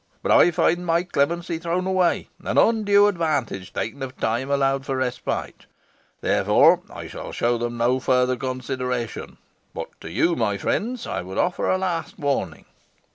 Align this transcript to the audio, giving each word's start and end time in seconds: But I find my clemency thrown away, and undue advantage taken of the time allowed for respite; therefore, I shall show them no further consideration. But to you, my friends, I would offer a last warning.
But 0.23 0.31
I 0.31 0.49
find 0.49 0.83
my 0.83 1.03
clemency 1.03 1.59
thrown 1.59 1.85
away, 1.85 2.27
and 2.43 2.57
undue 2.57 3.05
advantage 3.05 3.71
taken 3.71 4.01
of 4.01 4.15
the 4.15 4.19
time 4.21 4.49
allowed 4.49 4.83
for 4.83 4.97
respite; 4.97 5.67
therefore, 6.21 6.81
I 6.89 7.05
shall 7.07 7.31
show 7.31 7.59
them 7.59 7.77
no 7.77 7.99
further 7.99 8.35
consideration. 8.35 9.37
But 9.75 9.89
to 10.01 10.09
you, 10.09 10.35
my 10.35 10.57
friends, 10.57 11.05
I 11.05 11.21
would 11.21 11.37
offer 11.37 11.69
a 11.69 11.77
last 11.77 12.17
warning. 12.17 12.65